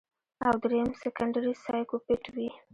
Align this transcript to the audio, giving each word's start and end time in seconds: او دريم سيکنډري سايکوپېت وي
او 0.47 0.53
دريم 0.63 0.89
سيکنډري 1.01 1.53
سايکوپېت 1.65 2.23
وي 2.35 2.49